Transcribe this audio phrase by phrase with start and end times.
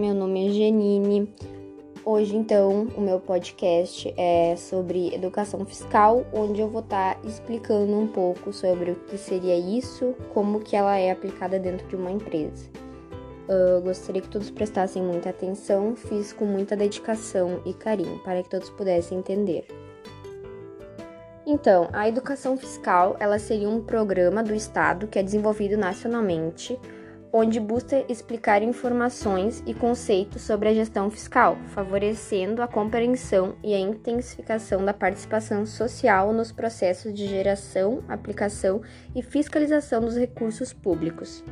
[0.00, 1.30] meu nome é Janine.
[2.06, 7.92] Hoje, então, o meu podcast é sobre educação fiscal, onde eu vou estar tá explicando
[7.92, 12.10] um pouco sobre o que seria isso, como que ela é aplicada dentro de uma
[12.10, 12.64] empresa.
[13.46, 18.48] Eu gostaria que todos prestassem muita atenção, fiz com muita dedicação e carinho, para que
[18.48, 19.66] todos pudessem entender.
[21.46, 26.78] Então, a educação fiscal, ela seria um programa do Estado que é desenvolvido nacionalmente,
[27.32, 33.78] onde busca explicar informações e conceitos sobre a gestão fiscal, favorecendo a compreensão e a
[33.78, 38.82] intensificação da participação social nos processos de geração, aplicação
[39.14, 41.44] e fiscalização dos recursos públicos.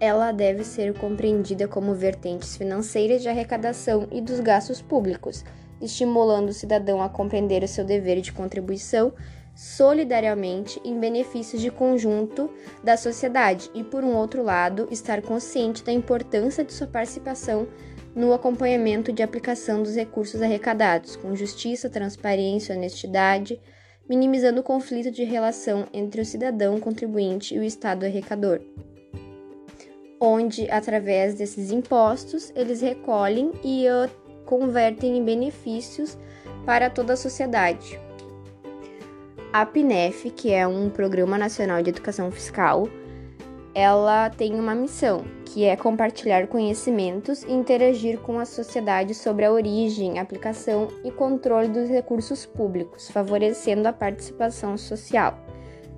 [0.00, 5.44] Ela deve ser compreendida como vertentes financeiras de arrecadação e dos gastos públicos,
[5.80, 9.12] estimulando o cidadão a compreender o seu dever de contribuição
[9.58, 12.48] solidariamente em benefícios de conjunto
[12.84, 17.66] da sociedade e, por um outro lado, estar consciente da importância de sua participação
[18.14, 23.60] no acompanhamento de aplicação dos recursos arrecadados, com justiça, transparência honestidade,
[24.08, 28.60] minimizando o conflito de relação entre o cidadão contribuinte e o Estado arrecador,
[30.20, 33.86] onde, através desses impostos, eles recolhem e
[34.46, 36.16] convertem em benefícios
[36.64, 38.07] para toda a sociedade.
[39.50, 42.86] A PNEF, que é um Programa Nacional de Educação Fiscal,
[43.74, 49.52] ela tem uma missão, que é compartilhar conhecimentos e interagir com a sociedade sobre a
[49.52, 55.38] origem, aplicação e controle dos recursos públicos, favorecendo a participação social,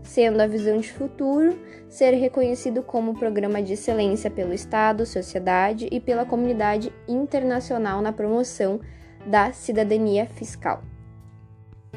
[0.04, 5.98] sendo a visão de futuro ser reconhecido como programa de excelência pelo Estado, sociedade e
[5.98, 8.80] pela comunidade internacional na promoção
[9.26, 10.84] da cidadania fiscal.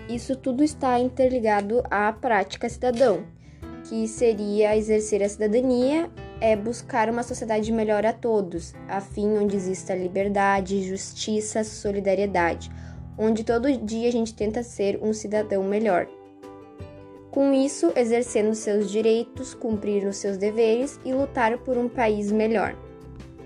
[0.09, 3.23] Isso tudo está interligado à prática cidadão,
[3.83, 6.09] que seria exercer a cidadania
[6.43, 12.69] é buscar uma sociedade melhor a todos, a fim onde exista liberdade, justiça, solidariedade,
[13.17, 16.05] onde todo dia a gente tenta ser um cidadão melhor.
[17.31, 22.75] Com isso, exercendo seus direitos, cumprir os seus deveres e lutar por um país melhor.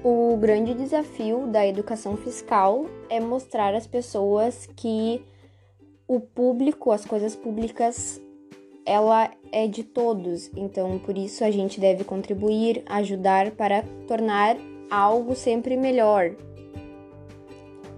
[0.04, 5.24] O grande desafio da educação fiscal é mostrar às pessoas que
[6.08, 8.22] o público, as coisas públicas,
[8.86, 14.56] ela é de todos, então por isso a gente deve contribuir, ajudar para tornar
[14.90, 16.34] algo sempre melhor.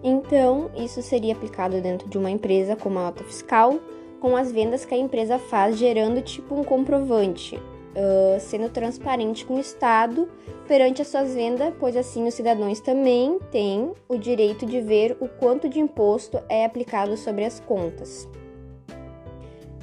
[0.03, 3.79] Então, isso seria aplicado dentro de uma empresa como a nota fiscal,
[4.19, 7.59] com as vendas que a empresa faz, gerando tipo um comprovante,
[7.95, 10.29] uh, sendo transparente com o Estado
[10.67, 15.27] perante as suas vendas, pois assim os cidadãos também têm o direito de ver o
[15.27, 18.27] quanto de imposto é aplicado sobre as contas.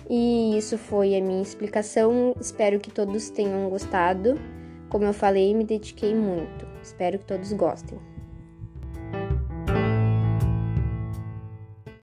[0.09, 2.35] E isso foi a minha explicação.
[2.41, 4.39] Espero que todos tenham gostado.
[4.89, 6.67] Como eu falei, me dediquei muito.
[6.81, 7.99] Espero que todos gostem.